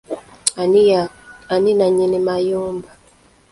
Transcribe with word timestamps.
Ani 1.53 1.71
nannyini 1.77 2.19
mayumba? 2.27 2.89